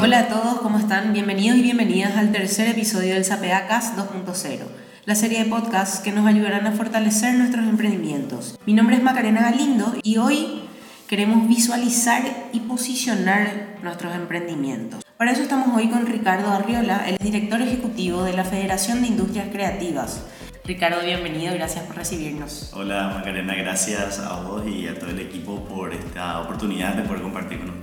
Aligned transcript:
Hola 0.00 0.20
a 0.20 0.28
todos, 0.28 0.60
¿cómo 0.60 0.78
están? 0.78 1.12
Bienvenidos 1.12 1.58
y 1.58 1.62
bienvenidas 1.62 2.16
al 2.16 2.30
tercer 2.30 2.68
episodio 2.68 3.14
del 3.14 3.24
SAPEACAS 3.24 3.96
2.0, 3.96 4.60
la 5.06 5.16
serie 5.16 5.42
de 5.42 5.50
podcasts 5.50 5.98
que 5.98 6.12
nos 6.12 6.24
ayudarán 6.24 6.68
a 6.68 6.72
fortalecer 6.72 7.34
nuestros 7.34 7.66
emprendimientos. 7.66 8.60
Mi 8.64 8.74
nombre 8.74 8.94
es 8.94 9.02
Macarena 9.02 9.40
Galindo 9.40 9.92
y 10.04 10.18
hoy 10.18 10.62
queremos 11.08 11.48
visualizar 11.48 12.22
y 12.52 12.60
posicionar 12.60 13.76
nuestros 13.82 14.14
emprendimientos. 14.14 15.04
Para 15.16 15.32
eso 15.32 15.42
estamos 15.42 15.76
hoy 15.76 15.88
con 15.88 16.06
Ricardo 16.06 16.48
Arriola, 16.52 17.08
el 17.08 17.18
director 17.18 17.60
ejecutivo 17.60 18.22
de 18.22 18.34
la 18.34 18.44
Federación 18.44 19.02
de 19.02 19.08
Industrias 19.08 19.48
Creativas. 19.50 20.22
Ricardo, 20.64 20.98
bienvenido, 21.04 21.54
gracias 21.54 21.84
por 21.86 21.96
recibirnos. 21.96 22.72
Hola 22.72 23.14
Macarena, 23.16 23.56
gracias 23.56 24.20
a 24.20 24.42
vos 24.42 24.62
y 24.64 24.86
a 24.86 24.96
todo 24.96 25.10
el 25.10 25.18
equipo 25.18 25.64
por 25.64 25.92
esta 25.92 26.40
oportunidad 26.40 26.94
de 26.94 27.02
poder 27.02 27.22
compartir 27.22 27.58
con 27.58 27.68
ideas. 27.68 27.77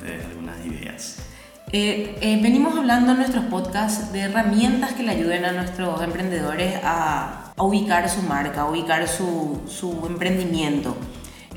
Eh, 1.78 2.16
eh, 2.22 2.40
venimos 2.42 2.78
hablando 2.78 3.12
en 3.12 3.18
nuestros 3.18 3.44
podcasts 3.48 4.14
de 4.14 4.22
herramientas 4.22 4.94
que 4.94 5.04
le 5.04 5.12
ayuden 5.12 5.44
a 5.44 5.52
nuestros 5.52 6.02
emprendedores 6.02 6.80
a, 6.82 7.52
ubicar 7.58 8.10
su 8.10 8.22
marca, 8.22 8.62
a 8.62 8.70
ubicar 8.70 9.06
su, 9.10 9.60
su 9.68 10.06
emprendimiento. 10.08 10.96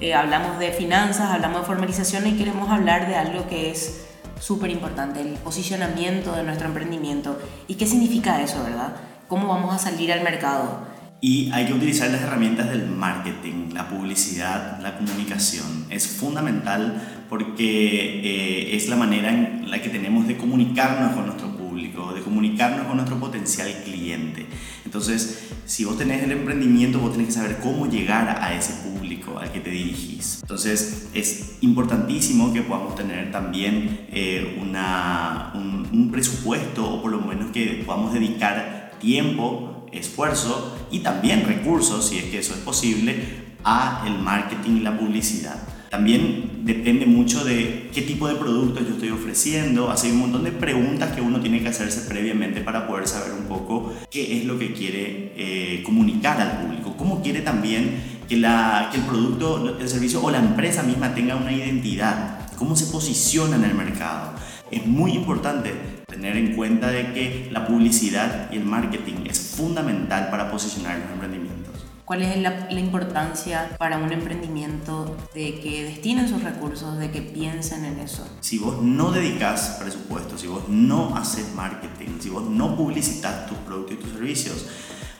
Eh, 0.01 0.15
hablamos 0.15 0.59
de 0.59 0.73
finanzas, 0.73 1.31
hablamos 1.31 1.61
de 1.61 1.67
formalización 1.69 2.27
y 2.27 2.33
queremos 2.33 2.69
hablar 2.69 3.07
de 3.07 3.15
algo 3.15 3.47
que 3.49 3.71
es 3.71 4.09
súper 4.41 4.71
importante, 4.71 5.21
el 5.21 5.35
posicionamiento 5.35 6.33
de 6.33 6.43
nuestro 6.43 6.67
emprendimiento. 6.67 7.39
¿Y 7.69 7.77
qué 7.77 7.87
significa 7.87 8.43
eso, 8.43 8.61
verdad? 8.65 8.97
¿Cómo 9.29 9.47
vamos 9.47 9.73
a 9.73 9.79
salir 9.79 10.13
al 10.13 10.23
mercado? 10.25 10.81
Y 11.21 11.51
hay 11.51 11.67
que 11.67 11.73
utilizar 11.73 12.11
las 12.11 12.23
herramientas 12.23 12.71
del 12.71 12.87
marketing, 12.87 13.73
la 13.75 13.89
publicidad, 13.89 14.81
la 14.81 14.97
comunicación. 14.97 15.87
Es 15.91 16.07
fundamental 16.07 17.25
porque 17.29 18.21
eh, 18.23 18.77
es 18.77 18.89
la 18.89 18.95
manera 18.95 19.31
en 19.31 19.69
la 19.69 19.83
que 19.83 19.89
tenemos 19.89 20.29
de 20.29 20.37
comunicarnos 20.37 21.15
con 21.15 21.27
nuestro 21.27 21.57
público, 21.57 22.13
de 22.15 22.21
comunicarnos 22.21 22.87
con 22.87 22.97
nuestro 22.97 23.19
potencial 23.19 23.69
cliente. 23.85 24.47
Entonces, 24.85 25.49
si 25.67 25.85
vos 25.85 25.99
tenés 25.99 26.23
el 26.23 26.31
emprendimiento, 26.31 27.01
vos 27.01 27.11
tenés 27.11 27.27
que 27.27 27.33
saber 27.33 27.59
cómo 27.59 27.89
llegar 27.89 28.39
a 28.41 28.55
ese 28.55 28.75
público 28.89 29.41
al 29.41 29.51
que 29.51 29.59
te 29.59 29.71
dirigís. 29.71 30.39
Entonces, 30.43 31.09
es 31.15 31.57
importantísimo 31.63 32.53
que 32.53 32.63
podamos 32.63 32.95
tener 32.95 33.33
también 33.33 34.07
eh, 34.13 34.57
una, 34.63 35.51
un, 35.55 35.89
un 35.93 36.11
presupuesto 36.13 36.89
o 36.89 37.03
por 37.03 37.11
lo 37.11 37.21
menos 37.21 37.51
que 37.51 37.83
podamos 37.85 38.15
dedicar 38.15 38.93
tiempo 39.01 39.78
esfuerzo 39.93 40.77
y 40.91 41.01
también 41.01 41.47
recursos, 41.47 42.09
si 42.09 42.19
es 42.19 42.25
que 42.25 42.39
eso 42.39 42.55
es 42.55 42.61
posible, 42.61 43.49
a 43.65 44.05
el 44.07 44.19
marketing 44.19 44.77
y 44.77 44.81
la 44.81 44.97
publicidad. 44.97 45.57
También 45.91 46.65
depende 46.65 47.07
mucho 47.07 47.45
de 47.45 47.89
qué 47.95 48.03
tipo 48.03 48.29
de 48.29 48.35
productos 48.35 48.87
yo 48.87 48.95
estoy 48.95 49.09
ofreciendo. 49.09 49.91
Así 49.91 50.09
hay 50.09 50.13
un 50.13 50.21
montón 50.21 50.45
de 50.45 50.53
preguntas 50.53 51.13
que 51.15 51.23
uno 51.23 51.41
tiene 51.41 51.63
que 51.63 51.69
hacerse 51.69 52.03
previamente 52.03 52.61
para 52.61 52.87
poder 52.87 53.09
saber 53.09 53.33
un 53.33 53.47
poco 53.47 53.95
qué 54.11 54.39
es 54.39 54.45
lo 54.45 54.59
que 54.59 54.75
quiere 54.75 55.33
eh, 55.35 55.83
comunicar 55.85 56.39
al 56.41 56.61
público. 56.61 56.95
Cómo 56.99 57.23
quiere 57.23 57.41
también 57.41 58.21
que, 58.29 58.37
la, 58.37 58.91
que 58.93 58.99
el 58.99 59.05
producto, 59.05 59.79
el 59.81 59.89
servicio 59.89 60.23
o 60.23 60.31
la 60.31 60.41
empresa 60.41 60.83
misma 60.83 61.15
tenga 61.15 61.37
una 61.37 61.53
identidad. 61.53 62.51
Cómo 62.59 62.77
se 62.77 62.87
posiciona 62.87 63.57
en 63.57 63.65
el 63.65 63.75
mercado. 63.75 64.35
Es 64.71 64.87
muy 64.87 65.13
importante 65.13 65.98
tener 66.19 66.37
en 66.37 66.57
cuenta 66.57 66.91
de 66.91 67.13
que 67.13 67.49
la 67.53 67.65
publicidad 67.65 68.51
y 68.51 68.57
el 68.57 68.65
marketing 68.65 69.27
es 69.27 69.39
fundamental 69.39 70.31
para 70.31 70.51
posicionar 70.51 70.99
los 70.99 71.11
emprendimientos. 71.13 71.75
¿Cuál 72.05 72.23
es 72.23 72.37
la, 72.39 72.67
importancia 72.73 73.77
para 73.79 73.99
un 73.99 74.11
emprendimiento 74.11 75.17
de 75.33 75.61
que 75.61 75.85
destinen 75.85 76.29
sus 76.29 76.43
recursos, 76.43 76.99
de 76.99 77.13
que 77.13 77.23
piensen 77.23 77.85
en 77.85 78.01
eso? 78.01 78.27
Si 78.41 78.59
vos 78.59 78.83
no 78.83 79.13
dedicas 79.13 79.77
presupuesto, 79.81 80.37
si 80.37 80.49
vos 80.49 80.69
no 80.69 81.15
haces 81.17 81.55
marketing, 81.55 82.19
si 82.19 82.31
vos 82.31 82.49
no 82.51 82.77
publicitas 82.77 83.47
tus 83.47 83.59
productos 83.59 83.99
y 83.99 84.01
tus 84.01 84.11
servicios, 84.11 84.67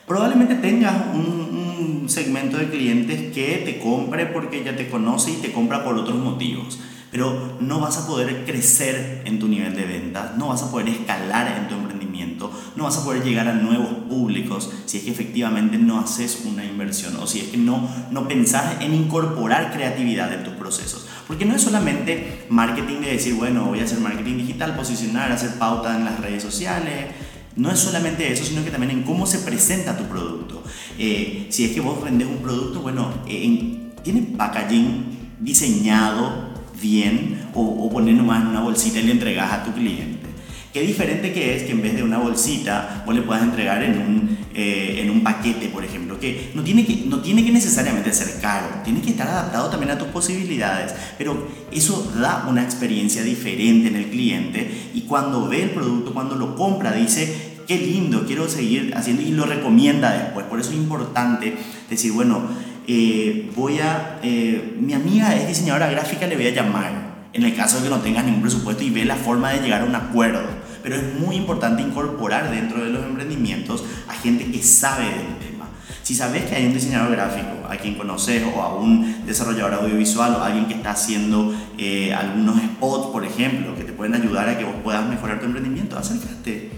probablemente 0.05 0.55
tengas 0.55 0.95
un, 1.13 2.01
un 2.01 2.09
segmento 2.09 2.57
de 2.57 2.69
clientes 2.69 3.33
que 3.33 3.61
te 3.63 3.79
compre 3.79 4.25
porque 4.25 4.65
ya 4.65 4.75
te 4.75 4.89
conoce 4.89 5.31
y 5.31 5.35
te 5.35 5.53
compra 5.53 5.85
por 5.85 5.95
otros 5.95 6.17
motivos 6.17 6.79
pero 7.11 7.57
no 7.59 7.79
vas 7.79 7.97
a 7.97 8.07
poder 8.07 8.45
crecer 8.45 9.23
en 9.25 9.39
tu 9.39 9.47
nivel 9.47 9.75
de 9.75 9.85
ventas, 9.85 10.37
no 10.37 10.49
vas 10.49 10.63
a 10.63 10.71
poder 10.71 10.89
escalar 10.89 11.57
en 11.57 11.67
tu 11.67 11.75
emprendimiento, 11.75 12.51
no 12.75 12.83
vas 12.83 12.97
a 12.97 13.03
poder 13.03 13.23
llegar 13.23 13.47
a 13.47 13.53
nuevos 13.53 13.89
públicos 14.07 14.69
si 14.85 14.97
es 14.97 15.03
que 15.03 15.11
efectivamente 15.11 15.77
no 15.77 15.99
haces 15.99 16.43
una 16.45 16.63
inversión 16.63 17.15
o 17.17 17.27
si 17.27 17.39
es 17.39 17.47
que 17.47 17.57
no, 17.57 17.89
no 18.11 18.27
pensás 18.27 18.81
en 18.81 18.93
incorporar 18.93 19.71
creatividad 19.71 20.31
en 20.33 20.43
tus 20.43 20.53
procesos. 20.53 21.07
Porque 21.27 21.45
no 21.45 21.55
es 21.55 21.61
solamente 21.61 22.45
marketing 22.49 23.01
de 23.01 23.11
decir, 23.11 23.35
bueno, 23.35 23.65
voy 23.65 23.79
a 23.79 23.83
hacer 23.83 23.99
marketing 23.99 24.37
digital, 24.37 24.75
posicionar, 24.75 25.31
hacer 25.31 25.51
pauta 25.59 25.95
en 25.95 26.05
las 26.05 26.19
redes 26.19 26.41
sociales. 26.41 27.07
No 27.55 27.71
es 27.71 27.79
solamente 27.79 28.31
eso, 28.31 28.43
sino 28.43 28.63
que 28.63 28.71
también 28.71 28.91
en 28.91 29.03
cómo 29.03 29.25
se 29.25 29.39
presenta 29.39 29.97
tu 29.97 30.05
producto. 30.05 30.63
Eh, 30.97 31.47
si 31.49 31.65
es 31.65 31.71
que 31.71 31.81
vos 31.81 32.03
vendes 32.03 32.27
un 32.27 32.37
producto, 32.37 32.81
bueno, 32.81 33.13
eh, 33.27 33.91
tiene 34.03 34.21
packaging 34.37 35.35
diseñado 35.39 36.48
bien 36.81 37.49
o, 37.53 37.61
o 37.61 38.01
nomás 38.01 38.41
en 38.41 38.47
una 38.47 38.61
bolsita 38.61 38.99
y 38.99 39.03
le 39.03 39.11
entregas 39.11 39.51
a 39.51 39.63
tu 39.63 39.73
cliente. 39.73 40.29
Qué 40.73 40.81
diferente 40.81 41.33
que 41.33 41.55
es 41.55 41.63
que 41.63 41.71
en 41.71 41.81
vez 41.81 41.95
de 41.95 42.03
una 42.03 42.19
bolsita 42.19 43.01
vos 43.03 43.15
le 43.15 43.23
puedas 43.23 43.41
entregar 43.41 43.81
en 43.81 43.97
un, 43.97 44.37
eh, 44.53 44.99
en 45.01 45.09
un 45.09 45.23
paquete, 45.23 45.67
por 45.69 45.83
ejemplo, 45.83 46.19
que 46.19 46.51
no, 46.53 46.61
tiene 46.61 46.85
que 46.85 47.05
no 47.07 47.21
tiene 47.21 47.43
que 47.43 47.51
necesariamente 47.51 48.13
ser 48.13 48.39
caro, 48.39 48.67
tiene 48.83 49.01
que 49.01 49.09
estar 49.09 49.27
adaptado 49.27 49.71
también 49.71 49.91
a 49.91 49.97
tus 49.97 50.09
posibilidades, 50.09 50.93
pero 51.17 51.47
eso 51.71 52.13
da 52.21 52.45
una 52.47 52.63
experiencia 52.63 53.23
diferente 53.23 53.87
en 53.87 53.95
el 53.95 54.11
cliente 54.11 54.91
y 54.93 55.01
cuando 55.01 55.47
ve 55.47 55.63
el 55.63 55.69
producto, 55.71 56.13
cuando 56.13 56.35
lo 56.35 56.55
compra, 56.55 56.91
dice, 56.91 57.57
qué 57.69 57.77
lindo, 57.77 58.25
quiero 58.27 58.47
seguir 58.47 58.93
haciendo 58.95 59.23
y 59.23 59.31
lo 59.31 59.45
recomienda 59.45 60.11
después. 60.11 60.45
Por 60.45 60.59
eso 60.59 60.69
es 60.69 60.77
importante 60.77 61.55
decir, 61.89 62.11
bueno, 62.11 62.43
eh, 62.87 63.51
voy 63.55 63.79
a, 63.79 64.19
eh, 64.23 64.77
mi 64.79 64.93
amiga 64.93 65.35
es 65.35 65.47
diseñadora 65.47 65.89
gráfica, 65.89 66.27
le 66.27 66.35
voy 66.35 66.47
a 66.47 66.51
llamar 66.51 67.09
en 67.33 67.43
el 67.43 67.55
caso 67.55 67.77
de 67.77 67.83
que 67.83 67.89
no 67.89 67.99
tengas 67.99 68.25
ningún 68.25 68.41
presupuesto 68.41 68.83
y 68.83 68.89
ve 68.89 69.05
la 69.05 69.15
forma 69.15 69.51
de 69.51 69.61
llegar 69.61 69.81
a 69.81 69.85
un 69.85 69.95
acuerdo. 69.95 70.41
Pero 70.81 70.95
es 70.95 71.19
muy 71.19 71.35
importante 71.35 71.81
incorporar 71.81 72.49
dentro 72.49 72.83
de 72.83 72.89
los 72.91 73.05
emprendimientos 73.05 73.83
a 74.07 74.13
gente 74.13 74.49
que 74.49 74.63
sabe 74.63 75.05
del 75.05 75.37
tema. 75.37 75.65
Si 76.03 76.15
sabes 76.15 76.45
que 76.45 76.55
hay 76.55 76.65
un 76.65 76.73
diseñador 76.73 77.11
gráfico 77.11 77.67
a 77.69 77.75
quien 77.75 77.95
conoces 77.95 78.43
o 78.55 78.61
a 78.61 78.75
un 78.75 79.25
desarrollador 79.25 79.75
audiovisual 79.75 80.35
o 80.35 80.43
alguien 80.43 80.65
que 80.67 80.73
está 80.73 80.91
haciendo 80.91 81.53
eh, 81.77 82.13
algunos 82.13 82.55
spots, 82.57 83.07
por 83.07 83.25
ejemplo, 83.25 83.75
que 83.75 83.83
te 83.83 83.93
pueden 83.93 84.15
ayudar 84.15 84.49
a 84.49 84.57
que 84.57 84.63
vos 84.63 84.75
puedas 84.83 85.07
mejorar 85.07 85.39
tu 85.39 85.45
emprendimiento, 85.45 85.97
acércate 85.97 86.71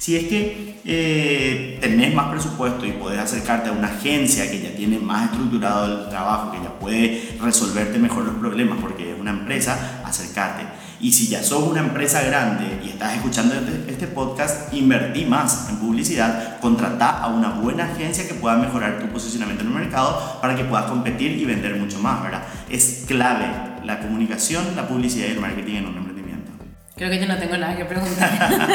si 0.00 0.16
es 0.16 0.24
que 0.28 0.80
eh, 0.86 1.76
tenés 1.78 2.14
más 2.14 2.30
presupuesto 2.30 2.86
y 2.86 2.92
podés 2.92 3.18
acercarte 3.18 3.68
a 3.68 3.72
una 3.72 3.88
agencia 3.88 4.50
que 4.50 4.62
ya 4.62 4.74
tiene 4.74 4.98
más 4.98 5.30
estructurado 5.30 6.04
el 6.04 6.08
trabajo, 6.08 6.52
que 6.52 6.56
ya 6.56 6.78
puede 6.78 7.36
resolverte 7.38 7.98
mejor 7.98 8.24
los 8.24 8.36
problemas 8.36 8.78
porque 8.80 9.12
es 9.12 9.20
una 9.20 9.32
empresa, 9.32 10.00
acércate. 10.02 10.64
Y 11.02 11.12
si 11.12 11.28
ya 11.28 11.42
sos 11.42 11.68
una 11.68 11.80
empresa 11.80 12.22
grande 12.22 12.80
y 12.82 12.88
estás 12.88 13.14
escuchando 13.14 13.54
este, 13.54 13.92
este 13.92 14.06
podcast, 14.06 14.72
invertí 14.72 15.26
más 15.26 15.68
en 15.68 15.76
publicidad, 15.76 16.58
contrata 16.60 17.18
a 17.18 17.28
una 17.28 17.50
buena 17.50 17.84
agencia 17.84 18.26
que 18.26 18.32
pueda 18.32 18.56
mejorar 18.56 19.00
tu 19.00 19.06
posicionamiento 19.08 19.64
en 19.64 19.68
el 19.68 19.74
mercado 19.74 20.38
para 20.40 20.56
que 20.56 20.64
puedas 20.64 20.86
competir 20.86 21.32
y 21.32 21.44
vender 21.44 21.76
mucho 21.76 21.98
más, 21.98 22.22
¿verdad? 22.22 22.44
Es 22.70 23.04
clave 23.06 23.46
la 23.84 24.00
comunicación, 24.00 24.64
la 24.76 24.88
publicidad 24.88 25.28
y 25.28 25.32
el 25.32 25.40
marketing 25.40 25.74
en 25.74 25.86
un 25.86 25.96
emprendimiento. 25.96 26.09
Creo 27.00 27.10
que 27.10 27.18
yo 27.18 27.26
no 27.26 27.38
tengo 27.38 27.56
nada 27.56 27.74
que 27.74 27.86
preguntar. 27.86 28.30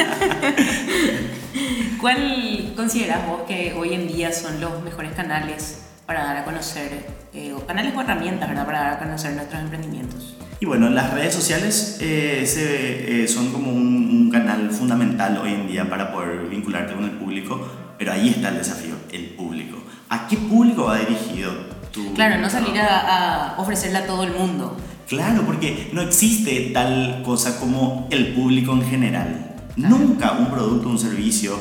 ¿Cuál 2.00 2.72
consideras 2.74 3.24
vos 3.24 3.42
que 3.46 3.72
hoy 3.72 3.94
en 3.94 4.08
día 4.08 4.32
son 4.32 4.60
los 4.60 4.82
mejores 4.82 5.12
canales 5.12 5.82
para 6.06 6.24
dar 6.24 6.38
a 6.38 6.44
conocer, 6.44 7.06
eh, 7.32 7.52
o 7.52 7.64
canales 7.64 7.94
o 7.94 8.00
herramientas 8.00 8.48
¿verdad? 8.48 8.66
para 8.66 8.80
dar 8.80 8.92
a 8.94 8.98
conocer 8.98 9.32
nuestros 9.34 9.60
emprendimientos? 9.60 10.34
Y 10.58 10.66
bueno, 10.66 10.90
las 10.90 11.14
redes 11.14 11.34
sociales 11.34 11.98
eh, 12.00 12.42
se, 12.46 13.22
eh, 13.22 13.28
son 13.28 13.52
como 13.52 13.70
un, 13.70 13.86
un, 13.86 14.30
canal 14.32 14.72
fundamental 14.72 15.38
hoy 15.38 15.52
en 15.52 15.68
día 15.68 15.88
para 15.88 16.10
poder 16.10 16.48
vincularte 16.48 16.94
con 16.94 17.04
el 17.04 17.12
público, 17.12 17.94
pero 17.96 18.12
ahí 18.12 18.30
está 18.30 18.48
el 18.48 18.58
desafío, 18.58 18.96
el 19.12 19.26
público. 19.36 19.78
¿A 20.08 20.26
qué 20.26 20.36
público 20.36 20.86
va 20.86 20.98
dirigido 20.98 21.52
tu... 21.92 22.12
Claro, 22.14 22.38
no 22.40 22.50
salir 22.50 22.76
a, 22.80 23.52
a 23.52 23.60
ofrecerle 23.60 23.98
a 23.98 24.06
todo 24.08 24.24
el 24.24 24.32
mundo. 24.32 24.76
Claro, 25.08 25.42
porque 25.46 25.90
no 25.92 26.00
existe 26.00 26.70
tal 26.72 27.22
cosa 27.24 27.60
como 27.60 28.08
el 28.10 28.34
público 28.34 28.72
en 28.72 28.82
general. 28.82 29.54
Nunca 29.76 30.32
un 30.32 30.50
producto 30.50 30.88
o 30.88 30.92
un 30.92 30.98
servicio 30.98 31.56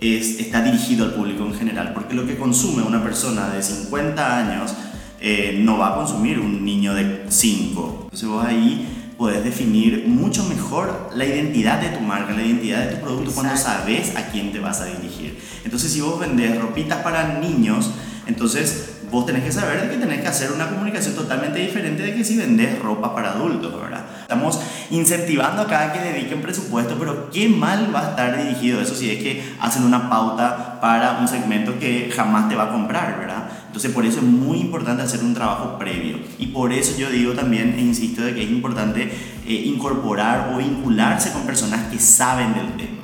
es, 0.00 0.40
está 0.40 0.62
dirigido 0.62 1.06
al 1.06 1.14
público 1.14 1.44
en 1.44 1.54
general, 1.54 1.92
porque 1.94 2.14
lo 2.14 2.26
que 2.26 2.36
consume 2.36 2.82
una 2.82 3.02
persona 3.02 3.48
de 3.48 3.62
50 3.62 4.38
años 4.38 4.74
eh, 5.20 5.60
no 5.62 5.78
va 5.78 5.92
a 5.92 5.94
consumir 5.94 6.38
un 6.38 6.64
niño 6.64 6.94
de 6.94 7.24
5. 7.28 8.00
Entonces 8.04 8.28
vos 8.28 8.44
ahí 8.44 9.14
puedes 9.16 9.44
definir 9.44 10.04
mucho 10.08 10.44
mejor 10.44 11.10
la 11.14 11.24
identidad 11.24 11.80
de 11.80 11.90
tu 11.90 12.00
marca, 12.00 12.32
la 12.32 12.44
identidad 12.44 12.84
de 12.84 12.96
tu 12.96 13.02
producto 13.02 13.30
cuando 13.30 13.56
sabes 13.56 14.16
a 14.16 14.26
quién 14.26 14.52
te 14.52 14.58
vas 14.58 14.80
a 14.80 14.86
dirigir. 14.86 15.38
Entonces 15.64 15.92
si 15.92 16.00
vos 16.00 16.18
vendes 16.18 16.60
ropitas 16.60 17.02
para 17.02 17.38
niños, 17.38 17.92
entonces 18.26 18.91
vos 19.12 19.26
tenés 19.26 19.44
que 19.44 19.52
saber 19.52 19.90
que 19.90 19.98
tenés 19.98 20.22
que 20.22 20.28
hacer 20.28 20.50
una 20.52 20.68
comunicación 20.68 21.14
totalmente 21.14 21.58
diferente 21.58 22.02
de 22.02 22.14
que 22.14 22.24
si 22.24 22.38
vendes 22.38 22.78
ropa 22.78 23.14
para 23.14 23.32
adultos, 23.32 23.78
¿verdad? 23.78 24.06
Estamos 24.22 24.58
incentivando 24.90 25.62
a 25.62 25.66
cada 25.66 25.92
que 25.92 26.00
dediquen 26.00 26.40
presupuesto, 26.40 26.96
pero 26.98 27.30
qué 27.30 27.46
mal 27.46 27.94
va 27.94 28.00
a 28.00 28.10
estar 28.10 28.42
dirigido 28.42 28.80
eso 28.80 28.94
si 28.94 29.10
es 29.10 29.22
que 29.22 29.54
hacen 29.60 29.84
una 29.84 30.08
pauta 30.08 30.80
para 30.80 31.18
un 31.20 31.28
segmento 31.28 31.78
que 31.78 32.10
jamás 32.16 32.48
te 32.48 32.56
va 32.56 32.64
a 32.64 32.72
comprar, 32.72 33.18
¿verdad? 33.18 33.50
Entonces 33.66 33.92
por 33.92 34.06
eso 34.06 34.18
es 34.18 34.24
muy 34.24 34.60
importante 34.60 35.02
hacer 35.02 35.20
un 35.20 35.34
trabajo 35.34 35.78
previo. 35.78 36.18
Y 36.38 36.46
por 36.46 36.72
eso 36.72 36.96
yo 36.98 37.10
digo 37.10 37.34
también 37.34 37.74
e 37.76 37.82
insisto 37.82 38.22
de 38.22 38.34
que 38.34 38.44
es 38.44 38.50
importante 38.50 39.12
eh, 39.46 39.52
incorporar 39.52 40.52
o 40.54 40.56
vincularse 40.56 41.32
con 41.32 41.42
personas 41.42 41.90
que 41.92 41.98
saben 41.98 42.54
del 42.54 42.72
tema 42.78 43.01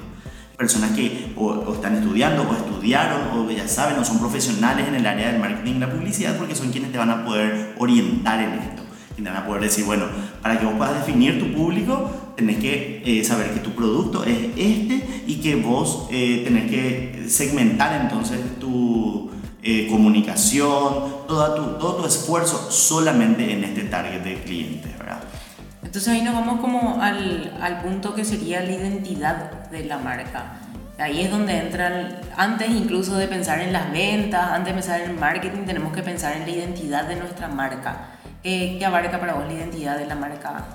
personas 0.59 0.91
que 0.91 1.33
están 1.73 1.95
estudiando 1.95 2.43
o 2.43 2.53
estudiaron 2.53 3.29
o 3.33 3.49
ya 3.49 3.69
saben 3.69 3.97
o 3.97 4.05
son 4.05 4.19
profesionales 4.19 4.89
en 4.89 4.97
el 4.97 5.07
área 5.07 5.31
del 5.31 5.41
marketing 5.41 5.77
y 5.77 5.79
la 5.79 5.91
publicidad 5.91 6.37
porque 6.37 6.57
son 6.57 6.73
quienes 6.73 6.91
te 6.91 6.99
van 6.99 7.11
a 7.11 7.25
poder 7.25 7.75
orientar 7.79 8.41
en 8.43 8.55
esto. 8.55 8.83
Y 9.17 9.23
te 9.23 9.31
van 9.31 9.39
a 9.39 9.47
poder 9.47 9.63
decir, 9.63 9.85
bueno, 9.85 10.07
para 10.43 10.59
que 10.59 10.67
vos 10.67 10.75
puedas 10.77 10.95
definir 10.95 11.39
tu 11.39 11.53
público, 11.53 12.11
tenés 12.37 12.57
que 12.57 13.03
eh, 13.05 13.25
saber 13.25 13.53
que 13.53 13.61
tu 13.61 13.71
producto 13.71 14.25
es 14.25 14.51
este 14.57 15.25
y 15.29 15.37
que 15.37 15.55
vos 15.55 16.09
eh, 16.11 16.43
tenés 16.45 16.69
que 16.69 17.27
segmentar 17.29 18.01
entonces 18.03 18.41
tu 18.59 19.31
eh, 19.63 19.87
comunicación, 19.89 21.25
toda 21.29 21.55
tu, 21.55 21.79
todo 21.79 21.97
tu 21.97 22.07
esfuerzo 22.07 22.69
solamente 22.71 23.53
en 23.53 23.63
este 23.63 23.83
target 23.83 24.23
de 24.23 24.35
clientes, 24.43 24.91
¿verdad? 24.98 24.98
Entonces 25.99 26.15
ahí 26.15 26.23
nos 26.25 26.35
vamos 26.35 26.61
como 26.61 27.03
al, 27.03 27.53
al 27.61 27.81
punto 27.81 28.15
que 28.15 28.25
sería 28.25 28.61
la 28.61 28.71
identidad 28.71 29.69
de 29.69 29.85
la 29.85 29.99
marca. 29.99 30.61
Ahí 30.97 31.23
es 31.23 31.29
donde 31.33 31.59
entran, 31.59 32.21
antes 32.37 32.71
incluso 32.71 33.17
de 33.17 33.27
pensar 33.27 33.59
en 33.59 33.73
las 33.73 33.91
ventas, 33.91 34.49
antes 34.53 34.67
de 34.67 34.75
pensar 34.75 35.01
en 35.01 35.11
el 35.11 35.17
marketing, 35.17 35.65
tenemos 35.67 35.93
que 35.93 36.05
pensar 36.05 36.37
en 36.37 36.43
la 36.43 36.51
identidad 36.51 37.09
de 37.09 37.17
nuestra 37.17 37.49
marca. 37.49 38.11
¿Qué 38.45 38.81
abarca 38.87 39.19
para 39.19 39.35
vos 39.35 39.49
la 39.49 39.55
identidad 39.55 39.99
de 39.99 40.07
la 40.07 40.15
marca? 40.15 40.67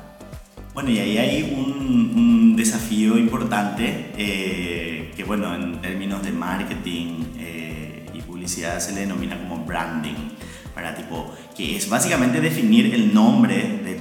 Bueno, 0.73 0.89
y 0.89 0.99
ahí 0.99 1.17
hay 1.17 1.55
un, 1.57 2.17
un 2.17 2.55
desafío 2.57 3.17
importante 3.17 4.11
eh, 4.17 5.13
que, 5.15 5.23
bueno, 5.23 5.55
en 5.55 5.79
términos 5.79 6.21
de 6.21 6.33
marketing 6.33 7.23
eh, 7.37 8.09
y 8.13 8.19
publicidad 8.19 8.77
se 8.77 8.91
le 8.91 8.99
denomina 8.99 9.37
como 9.37 9.63
branding, 9.63 10.31
para 10.75 10.93
tipo, 10.93 11.33
que 11.55 11.77
es 11.77 11.87
básicamente 11.87 12.41
definir 12.41 12.93
el 12.93 13.13
nombre 13.13 13.79
de 13.85 13.93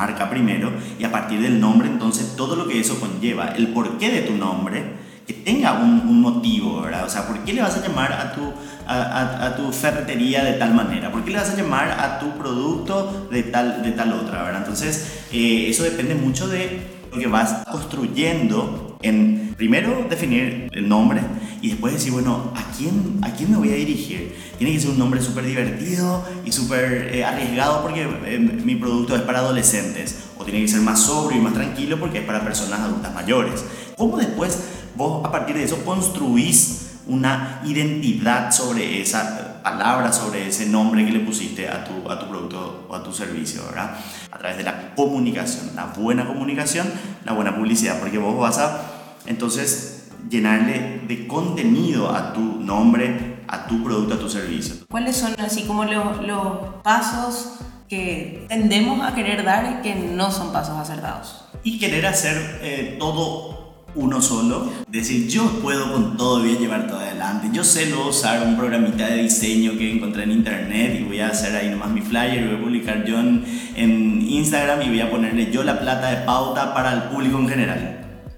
marca 0.00 0.30
primero 0.30 0.72
y 0.98 1.04
a 1.04 1.12
partir 1.12 1.42
del 1.42 1.60
nombre 1.60 1.86
entonces 1.88 2.34
todo 2.36 2.56
lo 2.56 2.66
que 2.66 2.80
eso 2.80 2.98
conlleva, 2.98 3.48
el 3.48 3.68
porqué 3.68 4.10
de 4.10 4.22
tu 4.22 4.34
nombre, 4.34 4.82
que 5.26 5.34
tenga 5.34 5.74
un, 5.74 6.20
motivo, 6.20 6.80
¿verdad? 6.82 7.04
O 7.04 7.10
sea, 7.10 7.26
¿por 7.26 7.38
qué 7.40 7.52
le 7.52 7.62
vas 7.62 7.76
a 7.76 7.86
llamar 7.86 8.12
a 8.12 8.32
tu, 8.32 8.52
a, 8.86 9.46
a, 9.46 9.56
tu 9.56 9.70
ferretería 9.72 10.42
de 10.42 10.54
tal 10.54 10.74
manera? 10.74 11.12
¿Por 11.12 11.22
qué 11.22 11.30
le 11.30 11.38
vas 11.38 11.50
a 11.50 11.56
llamar 11.56 11.90
a 11.90 12.18
tu 12.18 12.30
producto 12.36 13.28
de 13.30 13.42
tal, 13.44 13.82
de 13.82 13.92
tal 13.92 14.12
otra, 14.12 14.42
¿verdad? 14.42 14.62
Entonces, 14.62 15.22
eh, 15.32 15.66
eso 15.68 15.84
depende 15.84 16.14
mucho 16.14 16.48
de 16.48 16.82
lo 17.12 17.18
que 17.18 17.26
vas 17.26 17.64
construyendo 17.70 18.96
en, 19.02 19.49
primero, 19.60 20.06
definir 20.08 20.70
el 20.72 20.88
nombre 20.88 21.20
y 21.60 21.68
después 21.68 21.92
decir, 21.92 22.12
bueno, 22.12 22.50
¿a 22.56 22.74
quién, 22.78 23.18
¿a 23.20 23.30
quién 23.34 23.50
me 23.50 23.58
voy 23.58 23.68
a 23.68 23.74
dirigir? 23.74 24.34
Tiene 24.56 24.72
que 24.72 24.80
ser 24.80 24.88
un 24.88 24.98
nombre 24.98 25.20
súper 25.20 25.44
divertido 25.44 26.24
y 26.46 26.50
súper 26.50 27.14
eh, 27.14 27.26
arriesgado 27.26 27.82
porque 27.82 28.08
eh, 28.24 28.38
mi 28.38 28.76
producto 28.76 29.14
es 29.14 29.20
para 29.20 29.40
adolescentes. 29.40 30.20
O 30.38 30.44
tiene 30.44 30.62
que 30.62 30.68
ser 30.68 30.80
más 30.80 31.02
sobrio 31.02 31.38
y 31.38 31.42
más 31.42 31.52
tranquilo 31.52 32.00
porque 32.00 32.20
es 32.20 32.24
para 32.24 32.42
personas 32.42 32.80
adultas 32.80 33.12
mayores. 33.12 33.62
¿Cómo 33.98 34.16
después 34.16 34.60
vos 34.96 35.26
a 35.26 35.30
partir 35.30 35.56
de 35.56 35.64
eso 35.64 35.84
construís 35.84 36.92
una 37.06 37.60
identidad 37.66 38.52
sobre 38.52 39.02
esa 39.02 39.60
palabra, 39.62 40.10
sobre 40.10 40.48
ese 40.48 40.64
nombre 40.70 41.04
que 41.04 41.12
le 41.12 41.20
pusiste 41.20 41.68
a 41.68 41.84
tu, 41.84 42.10
a 42.10 42.18
tu 42.18 42.30
producto 42.30 42.86
o 42.88 42.94
a 42.94 43.02
tu 43.02 43.12
servicio, 43.12 43.62
¿verdad? 43.66 43.94
A 44.30 44.38
través 44.38 44.56
de 44.56 44.64
la 44.64 44.94
comunicación, 44.94 45.76
la 45.76 45.84
buena 45.84 46.26
comunicación, 46.26 46.90
la 47.26 47.34
buena 47.34 47.54
publicidad, 47.54 48.00
porque 48.00 48.16
vos 48.16 48.38
vas 48.38 48.56
a 48.56 48.89
entonces 49.26 50.08
llenarle 50.28 51.02
de 51.06 51.26
contenido 51.26 52.14
a 52.14 52.32
tu 52.32 52.40
nombre, 52.40 53.40
a 53.48 53.66
tu 53.66 53.82
producto, 53.82 54.14
a 54.14 54.18
tu 54.18 54.28
servicio. 54.28 54.76
¿Cuáles 54.88 55.16
son 55.16 55.34
así 55.38 55.62
como 55.64 55.84
los, 55.84 56.24
los 56.26 56.74
pasos 56.82 57.54
que 57.88 58.46
tendemos 58.48 59.02
a 59.02 59.14
querer 59.14 59.44
dar 59.44 59.78
y 59.78 59.82
que 59.82 59.94
no 59.94 60.30
son 60.30 60.52
pasos 60.52 60.76
acertados? 60.76 61.44
Y 61.64 61.78
querer 61.78 62.06
hacer 62.06 62.60
eh, 62.62 62.96
todo 62.98 63.60
uno 63.96 64.22
solo, 64.22 64.70
decir 64.86 65.28
yo 65.28 65.60
puedo 65.60 65.92
con 65.92 66.16
todo, 66.16 66.44
a 66.44 66.46
llevar 66.46 66.86
todo 66.86 67.00
adelante, 67.00 67.48
yo 67.52 67.64
sé 67.64 67.86
luego 67.86 68.10
usar 68.10 68.46
un 68.46 68.56
programita 68.56 69.08
de 69.08 69.22
diseño 69.22 69.72
que 69.76 69.92
encontré 69.92 70.22
en 70.22 70.30
internet 70.30 70.98
y 71.00 71.04
voy 71.04 71.18
a 71.18 71.28
hacer 71.28 71.56
ahí 71.56 71.70
nomás 71.70 71.90
mi 71.90 72.00
flyer 72.00 72.44
y 72.44 72.46
voy 72.46 72.56
a 72.56 72.60
publicar 72.60 73.04
yo 73.04 73.18
en, 73.18 73.44
en 73.74 74.22
Instagram 74.22 74.82
y 74.82 74.88
voy 74.90 75.00
a 75.00 75.10
ponerle 75.10 75.50
yo 75.50 75.64
la 75.64 75.80
plata 75.80 76.08
de 76.10 76.24
pauta 76.24 76.72
para 76.72 76.92
el 76.92 77.02
público 77.04 77.38
en 77.38 77.48
general. 77.48 77.96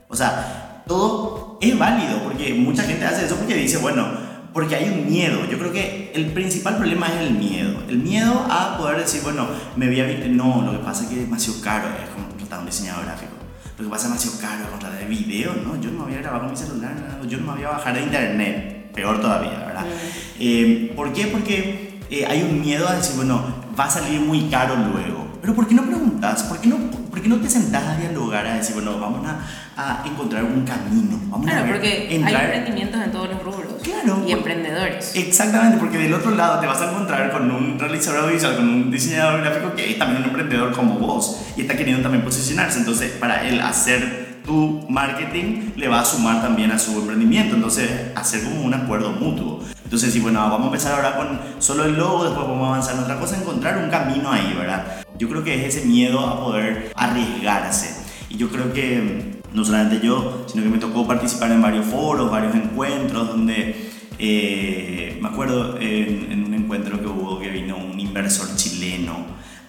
O 0.08 0.16
sea, 0.16 0.61
todo 0.86 1.58
es 1.60 1.78
válido, 1.78 2.22
porque 2.24 2.54
mucha 2.54 2.82
gente 2.82 3.04
hace 3.04 3.26
eso 3.26 3.36
porque 3.36 3.54
dice, 3.54 3.78
bueno, 3.78 4.06
porque 4.52 4.76
hay 4.76 4.90
un 4.90 5.10
miedo. 5.10 5.46
Yo 5.50 5.58
creo 5.58 5.72
que 5.72 6.12
el 6.14 6.26
principal 6.32 6.76
problema 6.76 7.06
es 7.08 7.20
el 7.20 7.34
miedo. 7.34 7.82
El 7.88 7.98
miedo 7.98 8.46
a 8.50 8.76
poder 8.76 8.98
decir, 8.98 9.22
bueno, 9.22 9.46
me 9.76 9.86
voy 9.86 10.00
a... 10.00 10.06
No, 10.28 10.62
lo 10.62 10.72
que 10.72 10.78
pasa 10.78 11.04
es 11.04 11.08
que 11.08 11.14
es 11.16 11.20
demasiado 11.22 11.60
caro, 11.62 11.88
es 11.88 12.08
como 12.10 12.28
contratar 12.28 12.60
un 12.60 12.66
diseñador 12.66 13.04
gráfico. 13.04 13.32
Lo 13.78 13.84
que 13.84 13.90
pasa 13.90 14.06
es 14.06 14.22
demasiado 14.22 14.38
caro 14.40 14.70
contratar 14.70 15.00
el 15.00 15.08
video, 15.08 15.52
¿no? 15.64 15.80
Yo 15.80 15.90
no 15.90 16.00
me 16.00 16.04
voy 16.04 16.14
a 16.14 16.18
grabar 16.18 16.42
con 16.42 16.50
mi 16.50 16.56
celular, 16.56 16.94
yo 17.26 17.38
no 17.38 17.46
me 17.46 17.52
voy 17.54 17.64
a 17.64 17.70
bajar 17.70 17.94
de 17.94 18.02
internet. 18.02 18.92
Peor 18.92 19.20
todavía, 19.20 19.58
¿verdad? 19.66 19.86
Eh, 20.38 20.92
¿Por 20.94 21.14
qué? 21.14 21.26
Porque 21.28 21.98
eh, 22.10 22.26
hay 22.28 22.42
un 22.42 22.60
miedo 22.60 22.86
a 22.86 22.96
decir, 22.96 23.16
bueno, 23.16 23.42
va 23.78 23.84
a 23.84 23.90
salir 23.90 24.20
muy 24.20 24.50
caro 24.50 24.76
luego. 24.76 25.38
Pero 25.40 25.54
¿por 25.54 25.66
qué 25.66 25.74
no 25.74 25.84
preguntas? 25.84 26.42
¿Por 26.42 26.60
qué 26.60 26.68
no, 26.68 26.76
por 27.22 27.30
qué 27.30 27.36
no 27.36 27.40
te 27.40 27.48
sentás 27.48 27.84
a 27.86 27.96
dialogar, 27.96 28.44
a 28.46 28.56
decir, 28.56 28.74
bueno, 28.74 28.98
vamos 28.98 29.24
a, 29.24 29.38
a 29.76 30.04
encontrar 30.04 30.42
un 30.42 30.64
camino? 30.64 31.20
Vamos 31.28 31.46
claro, 31.46 31.60
a 31.60 31.62
ver, 31.62 31.72
porque 31.74 32.22
hay 32.24 32.34
emprendimientos 32.34 33.00
en 33.00 33.12
todos 33.12 33.28
los 33.28 33.42
rubros. 33.44 33.74
Claro. 33.80 34.24
Y 34.26 34.32
emprendedores. 34.32 35.14
Exactamente, 35.14 35.78
porque 35.78 35.98
del 35.98 36.12
otro 36.14 36.32
lado 36.32 36.58
te 36.58 36.66
vas 36.66 36.80
a 36.80 36.90
encontrar 36.90 37.30
con 37.30 37.48
un 37.48 37.78
realizador 37.78 38.24
audiovisual, 38.24 38.56
con 38.56 38.68
un 38.68 38.90
diseñador 38.90 39.40
gráfico 39.40 39.72
que 39.76 39.92
es 39.92 39.98
también 39.98 40.22
un 40.22 40.30
emprendedor 40.30 40.72
como 40.72 40.98
vos 40.98 41.42
y 41.56 41.62
está 41.62 41.76
queriendo 41.76 42.02
también 42.02 42.24
posicionarse. 42.24 42.80
Entonces, 42.80 43.12
para 43.12 43.46
él 43.46 43.60
hacer 43.60 44.42
tu 44.44 44.84
marketing 44.88 45.70
le 45.76 45.86
va 45.86 46.00
a 46.00 46.04
sumar 46.04 46.42
también 46.42 46.72
a 46.72 46.78
su 46.78 46.98
emprendimiento. 46.98 47.54
Entonces, 47.54 47.88
hacer 48.16 48.42
como 48.42 48.62
un 48.62 48.74
acuerdo 48.74 49.12
mutuo. 49.12 49.62
Entonces, 49.84 50.12
si 50.12 50.18
bueno, 50.18 50.40
vamos 50.40 50.62
a 50.62 50.66
empezar 50.66 50.94
ahora 50.94 51.16
con 51.16 51.38
solo 51.60 51.84
el 51.84 51.94
logo, 51.94 52.24
después 52.24 52.48
vamos 52.48 52.64
a 52.64 52.68
avanzar 52.70 52.94
en 52.96 53.02
otra 53.02 53.16
cosa, 53.20 53.36
encontrar 53.36 53.78
un 53.78 53.90
camino 53.90 54.32
ahí, 54.32 54.54
¿verdad? 54.58 55.02
Yo 55.22 55.28
creo 55.28 55.44
que 55.44 55.54
es 55.54 55.76
ese 55.76 55.86
miedo 55.86 56.18
a 56.18 56.42
poder 56.42 56.90
arriesgarse. 56.96 57.94
Y 58.28 58.38
yo 58.38 58.48
creo 58.48 58.72
que 58.72 59.40
no 59.52 59.64
solamente 59.64 60.04
yo, 60.04 60.44
sino 60.48 60.64
que 60.64 60.68
me 60.68 60.78
tocó 60.78 61.06
participar 61.06 61.52
en 61.52 61.62
varios 61.62 61.86
foros, 61.86 62.28
varios 62.28 62.56
encuentros, 62.56 63.28
donde 63.28 63.88
eh, 64.18 65.16
me 65.22 65.28
acuerdo 65.28 65.78
en, 65.80 66.42
un 66.44 66.52
encuentro 66.54 67.00
que 67.00 67.06
hubo 67.06 67.38
que 67.38 67.50
vino 67.50 67.76
un 67.76 68.00
inversor 68.00 68.56
chileno 68.56 69.14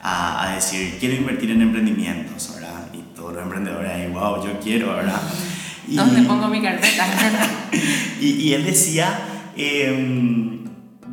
a, 0.02 0.50
a, 0.50 0.56
decir, 0.56 0.98
quiero 1.00 1.18
invertir 1.18 1.52
en 1.52 1.62
emprendimientos, 1.62 2.56
¿verdad? 2.56 2.88
Y 2.92 3.16
todos 3.16 3.34
los 3.36 3.44
emprendedores 3.44 3.92
ahí, 3.92 4.08
wow, 4.08 4.44
yo 4.44 4.60
quiero, 4.60 4.96
¿verdad? 4.96 5.22
Y, 5.88 5.96
¿Dónde 5.98 6.24
pongo 6.24 6.48
mi 6.48 6.64
carpeta? 6.64 7.06
y, 8.20 8.26
y 8.26 8.54
él 8.54 8.66
decía, 8.66 9.20
Em, 9.56 10.64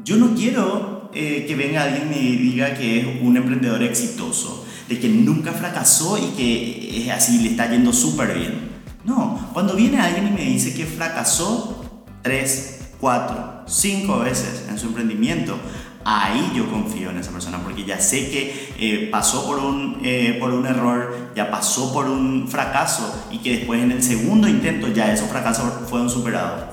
yo 0.02 0.16
no 0.16 0.34
quiero 0.34 0.99
eh, 1.14 1.44
que 1.46 1.54
venga 1.54 1.82
alguien 1.82 2.12
y 2.14 2.36
diga 2.36 2.74
que 2.74 3.00
es 3.00 3.06
un 3.22 3.36
emprendedor 3.36 3.82
exitoso, 3.82 4.66
de 4.88 4.98
que 4.98 5.08
nunca 5.08 5.52
fracasó 5.52 6.18
y 6.18 6.36
que 6.36 7.02
es 7.02 7.10
así, 7.10 7.38
le 7.38 7.50
está 7.50 7.70
yendo 7.70 7.92
súper 7.92 8.36
bien. 8.36 8.70
No, 9.04 9.50
cuando 9.52 9.74
viene 9.74 9.98
alguien 9.98 10.28
y 10.28 10.30
me 10.30 10.44
dice 10.44 10.74
que 10.74 10.84
fracasó 10.86 12.04
tres, 12.22 12.90
cuatro, 13.00 13.64
cinco 13.66 14.18
veces 14.20 14.66
en 14.68 14.78
su 14.78 14.88
emprendimiento, 14.88 15.58
ahí 16.04 16.52
yo 16.54 16.70
confío 16.70 17.10
en 17.10 17.18
esa 17.18 17.30
persona 17.30 17.58
porque 17.62 17.84
ya 17.84 17.98
sé 18.00 18.30
que 18.30 18.72
eh, 18.78 19.08
pasó 19.10 19.46
por 19.46 19.58
un, 19.58 20.00
eh, 20.02 20.36
por 20.38 20.52
un 20.52 20.66
error, 20.66 21.32
ya 21.34 21.50
pasó 21.50 21.92
por 21.92 22.06
un 22.06 22.48
fracaso 22.48 23.26
y 23.30 23.38
que 23.38 23.58
después 23.58 23.82
en 23.82 23.92
el 23.92 24.02
segundo 24.02 24.48
intento 24.48 24.88
ya 24.88 25.12
esos 25.12 25.28
fracasos 25.28 25.88
fueron 25.88 26.10
superados 26.10 26.64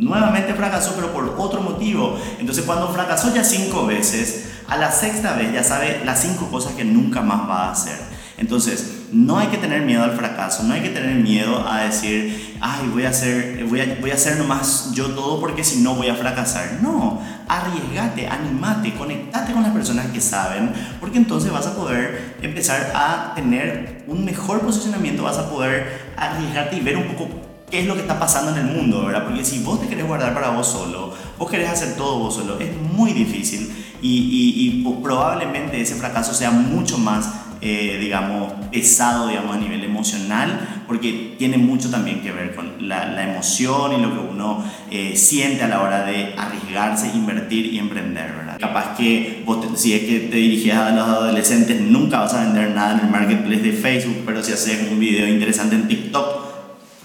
nuevamente 0.00 0.54
fracasó, 0.54 0.94
pero 0.96 1.12
por 1.12 1.36
otro 1.38 1.60
motivo. 1.60 2.18
Entonces 2.38 2.64
cuando 2.64 2.88
fracasó 2.88 3.32
ya 3.34 3.44
cinco 3.44 3.86
veces, 3.86 4.48
a 4.66 4.76
la 4.76 4.90
sexta 4.90 5.34
vez 5.34 5.52
ya 5.52 5.62
sabe 5.62 6.02
las 6.04 6.20
cinco 6.20 6.50
cosas 6.50 6.72
que 6.72 6.84
nunca 6.84 7.20
más 7.22 7.48
va 7.48 7.68
a 7.68 7.72
hacer. 7.72 7.98
Entonces, 8.38 9.08
no 9.12 9.38
hay 9.38 9.48
que 9.48 9.58
tener 9.58 9.82
miedo 9.82 10.02
al 10.02 10.12
fracaso, 10.12 10.62
no 10.62 10.72
hay 10.72 10.80
que 10.80 10.88
tener 10.88 11.16
miedo 11.16 11.68
a 11.68 11.82
decir, 11.82 12.56
ay, 12.62 12.88
voy 12.90 13.04
a 13.04 13.10
hacer, 13.10 13.66
voy 13.66 13.82
a, 13.82 13.98
voy 14.00 14.10
a 14.10 14.14
hacer 14.14 14.38
nomás 14.38 14.92
yo 14.94 15.08
todo 15.08 15.40
porque 15.40 15.62
si 15.62 15.82
no 15.82 15.94
voy 15.94 16.08
a 16.08 16.14
fracasar. 16.14 16.78
No, 16.80 17.20
arriesgate, 17.46 18.26
animate, 18.28 18.94
conectate 18.94 19.52
con 19.52 19.62
las 19.62 19.72
personas 19.72 20.06
que 20.06 20.22
saben, 20.22 20.72
porque 21.00 21.18
entonces 21.18 21.52
vas 21.52 21.66
a 21.66 21.76
poder 21.76 22.36
empezar 22.40 22.92
a 22.94 23.34
tener 23.34 24.04
un 24.06 24.24
mejor 24.24 24.60
posicionamiento, 24.60 25.22
vas 25.22 25.36
a 25.36 25.50
poder 25.50 26.12
arriesgarte 26.16 26.76
y 26.76 26.80
ver 26.80 26.96
un 26.96 27.08
poco 27.08 27.49
qué 27.70 27.80
es 27.80 27.86
lo 27.86 27.94
que 27.94 28.02
está 28.02 28.18
pasando 28.18 28.52
en 28.52 28.66
el 28.66 28.74
mundo, 28.74 29.06
¿verdad? 29.06 29.24
Porque 29.24 29.44
si 29.44 29.60
vos 29.60 29.80
te 29.80 29.88
querés 29.88 30.06
guardar 30.06 30.34
para 30.34 30.50
vos 30.50 30.66
solo, 30.66 31.14
vos 31.38 31.50
querés 31.50 31.70
hacer 31.70 31.96
todo 31.96 32.18
vos 32.18 32.34
solo, 32.34 32.58
es 32.58 32.70
muy 32.76 33.12
difícil 33.12 33.72
y, 34.02 34.08
y, 34.08 34.80
y 34.80 34.94
probablemente 35.02 35.80
ese 35.80 35.94
fracaso 35.94 36.34
sea 36.34 36.50
mucho 36.50 36.98
más 36.98 37.28
eh, 37.62 37.98
digamos, 38.00 38.54
pesado, 38.72 39.28
digamos, 39.28 39.54
a 39.54 39.58
nivel 39.58 39.84
emocional, 39.84 40.84
porque 40.86 41.34
tiene 41.36 41.58
mucho 41.58 41.90
también 41.90 42.22
que 42.22 42.32
ver 42.32 42.54
con 42.54 42.88
la, 42.88 43.04
la 43.04 43.30
emoción 43.30 43.92
y 43.92 44.00
lo 44.00 44.14
que 44.14 44.32
uno 44.32 44.64
eh, 44.90 45.14
siente 45.14 45.64
a 45.64 45.68
la 45.68 45.82
hora 45.82 46.06
de 46.06 46.32
arriesgarse, 46.38 47.10
invertir 47.14 47.66
y 47.66 47.78
emprender, 47.78 48.32
¿verdad? 48.32 48.56
Capaz 48.58 48.96
que 48.96 49.42
vos, 49.44 49.58
si 49.78 49.92
es 49.92 50.04
que 50.04 50.20
te 50.20 50.36
dirigías 50.36 50.78
a 50.78 50.90
los 50.92 51.06
adolescentes, 51.06 51.82
nunca 51.82 52.20
vas 52.20 52.32
a 52.32 52.44
vender 52.44 52.70
nada 52.70 52.94
en 52.94 53.00
el 53.00 53.10
marketplace 53.10 53.60
de 53.60 53.72
Facebook, 53.72 54.22
pero 54.24 54.42
si 54.42 54.52
haces 54.52 54.90
un 54.90 54.98
video 54.98 55.28
interesante 55.28 55.74
en 55.74 55.86
TikTok, 55.86 56.39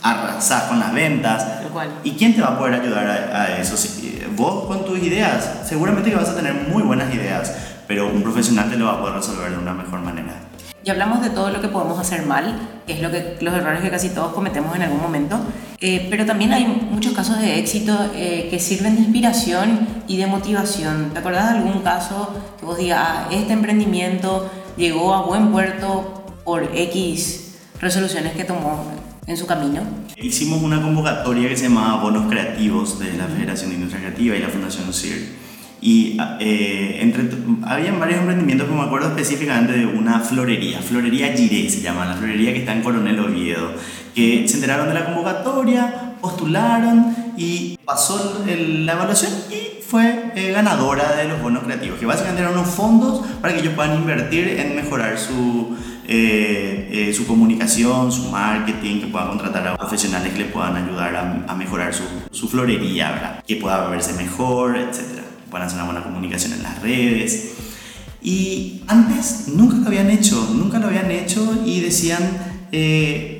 arrasás 0.05 0.63
con 0.63 0.79
las 0.79 0.93
ventas. 0.93 1.45
¿Y 2.03 2.11
quién 2.11 2.35
te 2.35 2.41
va 2.41 2.49
a 2.49 2.57
poder 2.57 2.81
ayudar 2.81 3.07
a, 3.07 3.41
a 3.41 3.57
eso? 3.59 3.75
Si, 3.75 4.21
vos 4.35 4.65
con 4.65 4.85
tus 4.85 4.99
ideas, 4.99 5.61
seguramente 5.65 6.09
que 6.11 6.15
vas 6.15 6.29
a 6.29 6.35
tener 6.35 6.53
muy 6.53 6.83
buenas 6.83 7.13
ideas, 7.13 7.53
pero 7.87 8.09
un 8.09 8.21
profesional 8.21 8.69
te 8.69 8.77
lo 8.77 8.85
va 8.85 8.93
a 8.93 8.99
poder 8.99 9.15
resolver 9.15 9.51
de 9.51 9.57
una 9.57 9.73
mejor 9.73 9.99
manera. 10.01 10.33
Ya 10.83 10.93
hablamos 10.93 11.23
de 11.23 11.31
todo 11.31 11.49
lo 11.49 11.61
que 11.61 11.67
podemos 11.67 11.97
hacer 11.97 12.27
mal, 12.27 12.59
que 12.85 12.93
es 12.93 13.01
lo 13.01 13.09
que, 13.09 13.37
los 13.41 13.55
errores 13.55 13.81
que 13.81 13.89
casi 13.89 14.09
todos 14.09 14.33
cometemos 14.33 14.75
en 14.75 14.83
algún 14.83 15.01
momento, 15.01 15.39
eh, 15.81 16.05
pero 16.11 16.27
también 16.27 16.53
hay 16.53 16.65
muchos 16.65 17.13
casos 17.13 17.39
de 17.39 17.57
éxito 17.57 18.11
eh, 18.13 18.47
que 18.51 18.59
sirven 18.59 18.95
de 18.95 19.01
inspiración 19.01 19.87
y 20.07 20.17
de 20.17 20.27
motivación. 20.27 21.09
¿Te 21.11 21.19
acordás 21.19 21.51
de 21.51 21.57
algún 21.57 21.81
caso 21.81 22.31
que 22.59 22.65
vos 22.67 22.77
digas, 22.77 22.99
ah, 23.01 23.27
este 23.31 23.53
emprendimiento 23.53 24.51
llegó 24.77 25.15
a 25.15 25.23
buen 25.23 25.51
puerto 25.51 26.23
por 26.43 26.69
X 26.75 27.55
resoluciones 27.81 28.33
que 28.33 28.43
tomó 28.43 28.85
en 29.27 29.37
su 29.37 29.45
camino? 29.45 29.81
Hicimos 30.17 30.61
una 30.61 30.81
convocatoria 30.81 31.49
que 31.49 31.57
se 31.57 31.63
llamaba 31.63 32.01
Bonos 32.03 32.29
Creativos 32.29 32.99
de 32.99 33.13
la 33.13 33.25
Federación 33.25 33.69
de 33.69 33.75
Industria 33.75 34.01
Creativa 34.01 34.35
y 34.35 34.39
la 34.39 34.49
Fundación 34.49 34.93
CIR 34.93 35.45
y 35.81 36.17
eh, 36.39 36.97
entre, 37.01 37.29
habían 37.63 37.99
varios 37.99 38.19
emprendimientos, 38.19 38.67
como 38.67 38.81
me 38.81 38.87
acuerdo 38.87 39.09
específicamente 39.09 39.73
de 39.73 39.85
una 39.85 40.19
florería, 40.19 40.81
Florería 40.81 41.33
Giré 41.33 41.69
se 41.69 41.81
llama, 41.81 42.05
la 42.05 42.15
florería 42.15 42.53
que 42.53 42.59
está 42.59 42.73
en 42.73 42.81
Coronel 42.81 43.19
Oviedo, 43.19 43.73
que 44.15 44.47
se 44.47 44.55
enteraron 44.55 44.87
de 44.87 44.95
la 44.95 45.05
convocatoria, 45.05 46.15
postularon 46.21 47.15
y 47.37 47.77
pasó 47.85 48.43
la 48.47 48.93
evaluación 48.93 49.31
y 49.51 49.83
fue 49.83 50.31
eh, 50.35 50.51
ganadora 50.51 51.15
de 51.15 51.25
los 51.25 51.39
bonos 51.39 51.63
creativos, 51.63 51.99
que 51.99 52.07
básicamente 52.07 52.41
eran 52.41 52.53
unos 52.53 52.69
fondos 52.69 53.23
para 53.39 53.53
que 53.53 53.59
ellos 53.59 53.73
puedan 53.75 53.95
invertir 53.95 54.59
en 54.59 54.75
mejorar 54.75 55.19
su, 55.19 55.77
eh, 56.07 57.13
su 57.15 57.25
comunicación, 57.25 58.11
su 58.11 58.29
marketing, 58.29 59.01
que 59.01 59.07
puedan 59.07 59.29
contratar 59.29 59.67
a 59.67 59.77
profesionales 59.77 60.33
que 60.33 60.39
les 60.39 60.51
puedan 60.51 60.75
ayudar 60.75 61.45
a, 61.47 61.55
mejorar 61.55 61.93
su, 61.93 62.47
florería, 62.47 63.41
que 63.47 63.55
pueda 63.55 63.87
verse 63.89 64.13
mejor, 64.13 64.77
etcétera 64.77 65.25
puedan 65.55 65.67
hacer 65.67 65.79
una 65.79 65.85
buena 65.85 66.03
comunicación 66.03 66.51
en 66.51 66.63
las 66.63 66.81
redes. 66.81 67.53
Y 68.21 68.81
antes 68.87 69.47
nunca 69.47 69.77
lo 69.77 69.87
habían 69.87 70.09
hecho, 70.09 70.49
nunca 70.53 70.79
lo 70.79 70.87
habían 70.87 71.09
hecho 71.11 71.63
y 71.65 71.79
decían 71.79 72.21
eh, 72.73 73.34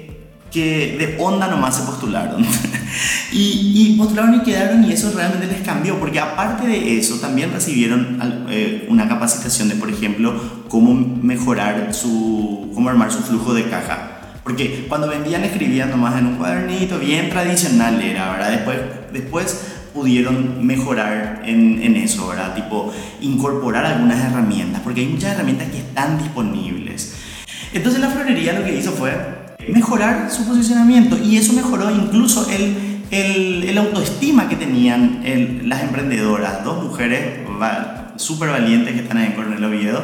que 0.55 0.95
de 0.97 1.17
onda 1.21 1.49
nomás 1.49 1.75
se 1.75 1.83
postularon. 1.83 2.41
y, 3.33 3.73
y, 3.75 3.97
postularon 3.97 4.35
y 4.35 4.39
quedaron 4.43 4.85
y 4.85 4.93
eso 4.93 5.11
realmente 5.13 5.47
les 5.47 5.61
cambió, 5.63 5.99
porque 5.99 6.17
aparte 6.17 6.65
de 6.65 6.97
eso 6.97 7.15
también 7.15 7.51
recibieron 7.51 8.47
eh, 8.49 8.87
una 8.89 9.09
capacitación 9.09 9.67
de, 9.67 9.75
por 9.75 9.89
ejemplo, 9.89 10.33
cómo 10.69 10.93
mejorar 10.93 11.93
su, 11.93 12.71
cómo 12.73 12.89
armar 12.89 13.11
su 13.11 13.19
flujo 13.19 13.53
de 13.53 13.65
caja. 13.65 14.11
Porque 14.43 14.85
cuando 14.87 15.09
vendían 15.09 15.43
escribían 15.43 15.89
nomás 15.89 16.17
en 16.17 16.27
un 16.27 16.35
cuadernito, 16.35 16.99
bien 16.99 17.29
tradicional 17.29 18.01
era, 18.01 18.31
¿verdad? 18.31 18.51
Después, 18.51 18.77
después 19.11 19.59
pudieron 19.93 20.65
mejorar 20.65 21.41
en, 21.45 21.83
en, 21.83 21.97
eso, 21.97 22.29
¿verdad? 22.29 22.55
Tipo, 22.55 22.93
incorporar 23.19 23.85
algunas 23.85 24.23
herramientas, 24.23 24.79
porque 24.85 25.01
hay 25.01 25.07
muchas 25.07 25.33
herramientas 25.33 25.67
que 25.67 25.79
están 25.79 26.17
disponibles. 26.17 27.13
Entonces 27.73 27.99
la 27.99 28.09
florería 28.09 28.53
lo 28.53 28.63
que 28.63 28.77
hizo 28.77 28.93
fue 28.93 29.44
mejorar 29.69 30.31
su 30.31 30.45
posicionamiento 30.47 31.17
y 31.17 31.37
eso 31.37 31.53
mejoró 31.53 31.89
incluso 31.91 32.47
el, 32.49 33.01
el, 33.11 33.63
el 33.63 33.77
autoestima 33.77 34.49
que 34.49 34.55
tenían 34.55 35.21
el, 35.25 35.67
las 35.67 35.83
emprendedoras, 35.83 36.63
dos 36.63 36.83
mujeres 36.83 37.45
súper 38.17 38.49
valientes 38.49 38.93
que 38.93 39.01
están 39.01 39.17
ahí 39.17 39.27
en 39.27 39.33
Coronel 39.33 39.63
Oviedo 39.63 40.03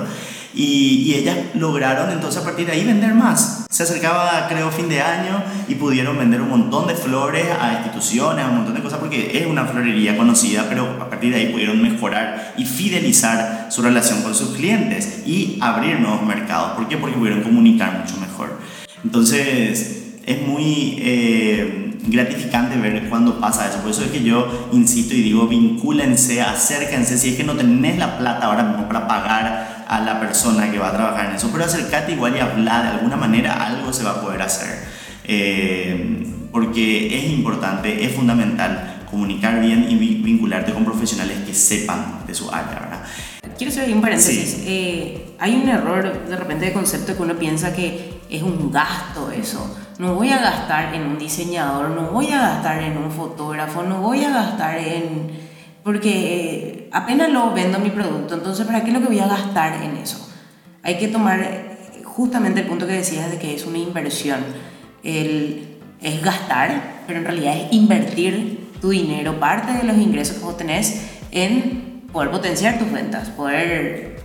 y, 0.53 1.13
ellas 1.13 1.37
lograron 1.53 2.11
entonces 2.11 2.41
a 2.41 2.45
partir 2.45 2.65
de 2.65 2.73
ahí 2.73 2.83
vender 2.83 3.13
más. 3.13 3.65
Se 3.69 3.83
acercaba, 3.83 4.47
creo, 4.49 4.69
fin 4.71 4.89
de 4.89 5.01
año 5.01 5.41
y 5.67 5.75
pudieron 5.75 6.17
vender 6.17 6.41
un 6.41 6.49
montón 6.49 6.87
de 6.87 6.95
flores 6.95 7.45
a 7.59 7.73
instituciones, 7.73 8.43
a 8.43 8.49
un 8.49 8.57
montón 8.57 8.75
de 8.75 8.81
cosas, 8.81 8.99
porque 8.99 9.39
es 9.39 9.47
una 9.47 9.65
florería 9.65 10.17
conocida, 10.17 10.65
pero 10.67 10.97
a 11.01 11.09
partir 11.09 11.31
de 11.31 11.39
ahí 11.39 11.47
pudieron 11.47 11.81
mejorar 11.81 12.53
y 12.57 12.65
fidelizar 12.65 13.67
su 13.69 13.81
relación 13.81 14.21
con 14.23 14.35
sus 14.35 14.55
clientes 14.55 15.23
y 15.25 15.57
abrir 15.61 15.99
nuevos 15.99 16.23
mercados. 16.23 16.71
¿Por 16.71 16.87
qué? 16.87 16.97
Porque 16.97 17.17
pudieron 17.17 17.43
comunicar 17.43 17.99
mucho 17.99 18.17
mejor. 18.17 18.59
Entonces, 19.11 20.19
es 20.25 20.41
muy... 20.47 20.95
Eh, 20.99 21.81
gratificante 22.03 22.77
ver 22.77 23.09
cuando 23.09 23.39
pasa 23.39 23.67
eso. 23.69 23.79
Por 23.79 23.91
eso 23.91 24.03
es 24.03 24.11
que 24.11 24.23
yo 24.23 24.69
insisto 24.71 25.13
y 25.13 25.21
digo, 25.21 25.47
vincúlense, 25.47 26.41
acérquense. 26.41 27.17
Si 27.17 27.29
es 27.29 27.35
que 27.35 27.43
no 27.43 27.53
tenés 27.53 27.97
la 27.97 28.17
plata 28.17 28.47
ahora 28.47 28.63
mismo 28.63 28.87
para 28.87 29.07
pagar 29.07 29.85
a 29.87 29.99
la 29.99 30.19
persona 30.19 30.71
que 30.71 30.79
va 30.79 30.89
a 30.89 30.93
trabajar 30.93 31.29
en 31.29 31.35
eso, 31.35 31.49
pero 31.51 31.65
acércate 31.65 32.13
igual 32.13 32.35
y 32.35 32.39
habla 32.39 32.81
de 32.83 32.89
alguna 32.89 33.17
manera, 33.17 33.65
algo 33.65 33.91
se 33.91 34.03
va 34.03 34.11
a 34.11 34.21
poder 34.21 34.41
hacer. 34.41 34.79
Eh, 35.23 36.27
porque 36.51 37.17
es 37.17 37.31
importante, 37.31 38.03
es 38.05 38.13
fundamental 38.13 39.01
comunicar 39.09 39.59
bien 39.59 39.87
y 39.89 39.95
vincularte 39.95 40.73
con 40.73 40.85
profesionales 40.85 41.37
que 41.45 41.53
sepan 41.53 42.23
de 42.25 42.33
su 42.33 42.49
área. 42.49 42.90
Quiero 43.61 43.71
hacer 43.73 43.93
un 43.93 44.01
paréntesis. 44.01 44.63
Eh, 44.65 45.35
hay 45.37 45.53
un 45.55 45.69
error 45.69 46.27
de 46.27 46.35
repente 46.35 46.65
de 46.65 46.73
concepto 46.73 47.15
que 47.15 47.21
uno 47.21 47.35
piensa 47.35 47.71
que 47.71 48.21
es 48.27 48.41
un 48.41 48.71
gasto 48.71 49.29
eso 49.29 49.77
no 49.99 50.15
voy 50.15 50.31
a 50.31 50.39
gastar 50.39 50.95
en 50.95 51.03
un 51.03 51.19
diseñador, 51.19 51.91
no 51.91 52.07
voy 52.07 52.31
a 52.31 52.41
gastar 52.41 52.81
en 52.81 52.97
un 52.97 53.11
fotógrafo, 53.11 53.83
no 53.83 54.01
voy 54.01 54.23
a 54.23 54.31
gastar 54.31 54.79
en... 54.79 55.29
porque 55.83 56.89
apenas 56.91 57.29
lo 57.29 57.53
vendo 57.53 57.77
mi 57.77 57.91
producto, 57.91 58.33
entonces 58.33 58.65
¿para 58.65 58.81
qué 58.81 58.87
es 58.87 58.93
lo 58.95 59.01
que 59.01 59.09
voy 59.09 59.19
a 59.19 59.27
gastar 59.27 59.83
en 59.83 59.97
eso? 59.97 60.27
Hay 60.81 60.97
que 60.97 61.07
tomar 61.07 61.77
justamente 62.03 62.61
el 62.61 62.65
punto 62.65 62.87
que 62.87 62.93
decías 62.93 63.29
de 63.29 63.37
que 63.37 63.53
es 63.53 63.67
una 63.67 63.77
inversión. 63.77 64.39
El, 65.03 65.77
es 66.01 66.23
gastar, 66.23 67.03
pero 67.05 67.19
en 67.19 67.25
realidad 67.25 67.55
es 67.55 67.71
invertir 67.71 68.71
tu 68.81 68.89
dinero, 68.89 69.39
parte 69.39 69.71
de 69.71 69.83
los 69.83 69.97
ingresos 69.97 70.37
que 70.37 70.45
vos 70.45 70.57
tenés 70.57 71.11
en 71.29 71.90
poder 72.11 72.31
potenciar 72.31 72.79
tus 72.79 72.91
ventas, 72.91 73.29
poder 73.29 74.21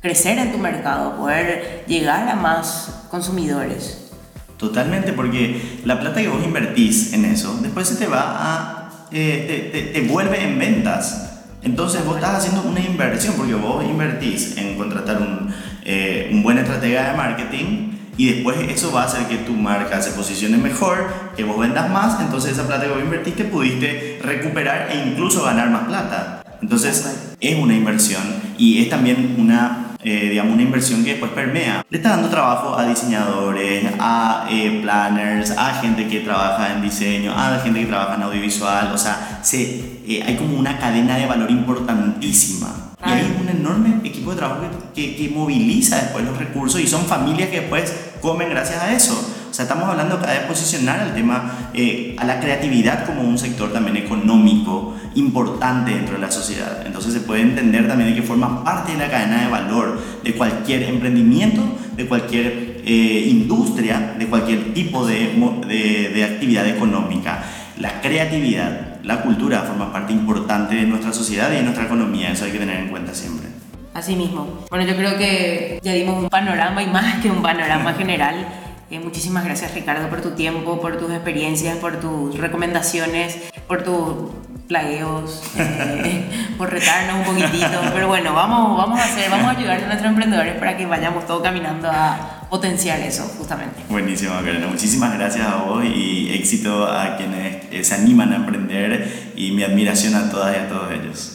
crecer 0.00 0.38
en 0.38 0.52
tu 0.52 0.58
mercado, 0.58 1.16
poder 1.16 1.84
llegar 1.86 2.28
a 2.28 2.34
más 2.34 3.06
consumidores. 3.10 4.10
Totalmente, 4.56 5.12
porque 5.12 5.80
la 5.84 6.00
plata 6.00 6.20
que 6.20 6.28
vos 6.28 6.44
invertís 6.44 7.12
en 7.12 7.24
eso, 7.24 7.58
después 7.62 7.88
se 7.88 7.96
te 7.96 8.06
va 8.06 8.36
a. 8.38 8.90
Eh, 9.10 9.70
te, 9.72 10.00
te, 10.00 10.06
vuelve 10.06 10.42
en 10.42 10.58
ventas. 10.58 11.44
Entonces 11.62 12.04
vos 12.04 12.16
estás 12.16 12.36
haciendo 12.36 12.68
una 12.68 12.80
inversión, 12.80 13.34
porque 13.36 13.54
vos 13.54 13.84
invertís 13.84 14.56
en 14.56 14.76
contratar 14.76 15.18
un, 15.20 15.52
eh, 15.84 16.28
un 16.32 16.42
buen 16.42 16.58
estratega 16.58 17.10
de 17.10 17.16
marketing 17.16 17.98
y 18.18 18.32
después 18.32 18.58
eso 18.68 18.92
va 18.92 19.02
a 19.02 19.04
hacer 19.06 19.26
que 19.28 19.38
tu 19.38 19.52
marca 19.52 20.02
se 20.02 20.10
posicione 20.10 20.58
mejor, 20.58 21.06
que 21.36 21.44
vos 21.44 21.56
vendas 21.56 21.88
más, 21.88 22.20
entonces 22.20 22.52
esa 22.52 22.66
plata 22.66 22.84
que 22.84 22.90
vos 22.90 23.00
invertiste 23.00 23.44
pudiste 23.44 24.18
recuperar 24.22 24.90
e 24.90 25.08
incluso 25.08 25.44
ganar 25.44 25.70
más 25.70 25.84
plata. 25.84 26.37
Entonces 26.60 27.36
es 27.40 27.58
una 27.58 27.74
inversión 27.74 28.22
y 28.58 28.82
es 28.82 28.90
también 28.90 29.36
una 29.38 29.88
eh, 30.00 30.28
digamos, 30.30 30.54
una 30.54 30.62
inversión 30.62 31.04
que 31.04 31.10
después 31.10 31.32
permea. 31.32 31.84
Le 31.90 31.96
está 31.96 32.10
dando 32.10 32.28
trabajo 32.28 32.78
a 32.78 32.86
diseñadores, 32.86 33.84
a 33.98 34.46
eh, 34.48 34.78
planners, 34.80 35.50
a 35.50 35.74
gente 35.80 36.06
que 36.06 36.20
trabaja 36.20 36.72
en 36.72 36.82
diseño, 36.82 37.32
a 37.36 37.58
gente 37.58 37.80
que 37.80 37.86
trabaja 37.86 38.14
en 38.14 38.22
audiovisual, 38.22 38.92
o 38.94 38.98
sea, 38.98 39.40
se, 39.42 40.00
eh, 40.06 40.22
hay 40.24 40.36
como 40.36 40.56
una 40.56 40.78
cadena 40.78 41.16
de 41.16 41.26
valor 41.26 41.50
importantísima. 41.50 42.68
Y 43.04 43.10
hay 43.10 43.36
un 43.40 43.48
enorme 43.48 44.00
equipo 44.04 44.30
de 44.30 44.36
trabajo 44.36 44.62
que, 44.94 45.16
que, 45.16 45.16
que 45.16 45.34
moviliza 45.34 45.96
después 45.96 46.24
los 46.24 46.36
recursos 46.36 46.80
y 46.80 46.86
son 46.86 47.04
familias 47.04 47.48
que 47.48 47.60
después 47.60 47.92
comen 48.20 48.50
gracias 48.50 48.82
a 48.82 48.92
eso. 48.92 49.34
O 49.50 49.54
sea, 49.54 49.64
estamos 49.64 49.88
hablando 49.88 50.16
acá 50.16 50.32
de 50.32 50.40
posicionar 50.40 51.06
el 51.06 51.14
tema, 51.14 51.70
eh, 51.74 52.14
a 52.18 52.24
la 52.24 52.38
creatividad 52.40 53.06
como 53.06 53.22
un 53.22 53.38
sector 53.38 53.72
también 53.72 53.96
económico 53.96 54.94
importante 55.14 55.92
dentro 55.92 56.14
de 56.14 56.20
la 56.20 56.30
sociedad. 56.30 56.86
Entonces 56.86 57.12
se 57.12 57.20
puede 57.20 57.42
entender 57.42 57.86
también 57.88 58.10
de 58.10 58.20
que 58.20 58.26
forma 58.26 58.64
parte 58.64 58.92
de 58.92 58.98
la 58.98 59.10
cadena 59.10 59.44
de 59.44 59.50
valor 59.50 60.00
de 60.22 60.34
cualquier 60.34 60.84
emprendimiento, 60.84 61.62
de 61.96 62.06
cualquier 62.06 62.82
eh, 62.84 63.28
industria, 63.30 64.14
de 64.18 64.26
cualquier 64.26 64.74
tipo 64.74 65.06
de, 65.06 65.34
de, 65.66 66.10
de 66.14 66.24
actividad 66.24 66.66
económica. 66.66 67.42
La 67.78 68.00
creatividad, 68.00 68.98
la 69.04 69.22
cultura 69.22 69.62
forma 69.62 69.92
parte 69.92 70.12
importante 70.12 70.74
de 70.74 70.86
nuestra 70.86 71.12
sociedad 71.12 71.50
y 71.52 71.56
de 71.56 71.62
nuestra 71.62 71.84
economía. 71.84 72.32
Eso 72.32 72.44
hay 72.44 72.52
que 72.52 72.58
tener 72.58 72.80
en 72.80 72.88
cuenta 72.88 73.14
siempre. 73.14 73.48
Así 73.94 74.14
mismo. 74.14 74.64
Bueno, 74.70 74.86
yo 74.86 74.96
creo 74.96 75.16
que 75.16 75.80
ya 75.82 75.92
dimos 75.92 76.22
un 76.22 76.28
panorama 76.28 76.82
y 76.82 76.86
más 76.86 77.20
que 77.20 77.30
un 77.30 77.42
panorama 77.42 77.94
general 77.98 78.46
eh, 78.90 79.00
muchísimas 79.00 79.44
gracias 79.44 79.74
Ricardo 79.74 80.08
por 80.08 80.22
tu 80.22 80.30
tiempo, 80.30 80.80
por 80.80 80.96
tus 80.96 81.10
experiencias, 81.10 81.76
por 81.76 82.00
tus 82.00 82.38
recomendaciones, 82.38 83.36
por 83.66 83.82
tu 83.82 84.30
plagueos, 84.68 85.42
eh, 85.56 86.54
por 86.58 86.70
retarnos 86.70 87.26
un 87.26 87.34
poquitito, 87.34 87.80
pero 87.92 88.06
bueno, 88.06 88.34
vamos, 88.34 88.76
vamos 88.76 89.00
a 89.00 89.04
hacer, 89.04 89.30
vamos 89.30 89.46
a 89.46 89.58
ayudar 89.58 89.82
a 89.82 89.86
nuestros 89.86 90.10
emprendedores 90.10 90.54
para 90.56 90.76
que 90.76 90.86
vayamos 90.86 91.26
todos 91.26 91.42
caminando 91.42 91.88
a 91.90 92.46
potenciar 92.50 93.00
eso, 93.00 93.24
justamente. 93.38 93.82
Buenísimo, 93.88 94.34
Macarena. 94.34 94.68
Muchísimas 94.68 95.14
gracias 95.14 95.46
a 95.46 95.56
vos 95.56 95.84
y 95.84 96.30
éxito 96.32 96.86
a 96.86 97.16
quienes 97.16 97.64
eh, 97.70 97.82
se 97.82 97.94
animan 97.94 98.32
a 98.32 98.36
emprender 98.36 99.32
y 99.34 99.52
mi 99.52 99.64
admiración 99.64 100.14
a 100.14 100.30
todas 100.30 100.54
y 100.54 100.60
a 100.60 100.68
todos 100.68 100.92
ellos. 100.92 101.34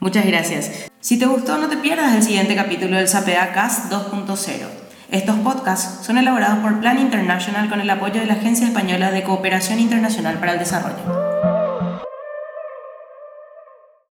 Muchas 0.00 0.26
gracias. 0.26 0.90
Si 1.00 1.18
te 1.18 1.26
gustó, 1.26 1.56
no 1.58 1.68
te 1.68 1.76
pierdas 1.76 2.14
el 2.14 2.22
siguiente 2.22 2.54
capítulo 2.54 2.96
del 2.96 3.08
SAPEA 3.08 3.52
CAS 3.52 3.90
2.0. 3.90 4.86
Estos 5.10 5.36
podcasts 5.36 6.04
son 6.04 6.18
elaborados 6.18 6.58
por 6.58 6.80
Plan 6.80 6.98
International 6.98 7.68
con 7.68 7.80
el 7.80 7.88
apoyo 7.88 8.20
de 8.20 8.26
la 8.26 8.34
Agencia 8.34 8.66
Española 8.66 9.12
de 9.12 9.22
Cooperación 9.22 9.78
Internacional 9.78 10.38
para 10.40 10.54
el 10.54 10.58
Desarrollo. 10.58 11.25